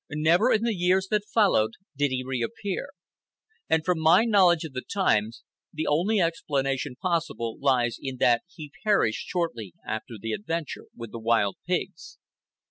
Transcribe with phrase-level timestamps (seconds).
[0.11, 2.87] Never, in the years that followed, did he reappear.
[3.69, 8.71] And from my knowledge of the times, the only explanation possible lies in that he
[8.83, 12.17] perished shortly after the adventure with the wild pigs.